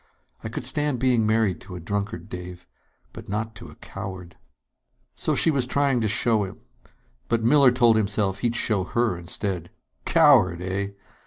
[0.43, 2.65] I could stand being married to a drunkard, Dave,
[3.13, 4.35] but not to a coward..."
[5.15, 6.59] So she was trying to show him.
[7.29, 9.69] But Miller told himself he'd show her instead.
[10.05, 10.93] Coward, eh?